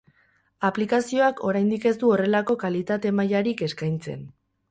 Aplikazioak 0.69 1.43
oraindik 1.49 1.85
ez 1.91 1.93
du 2.03 2.09
horrelako 2.15 2.57
kalitate-mailarik 2.65 3.65
eskaintzen 3.67 4.27